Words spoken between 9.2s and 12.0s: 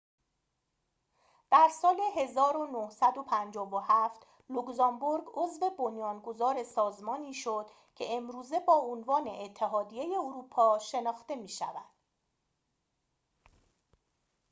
اتحادیه اروپا شناخته می‌شود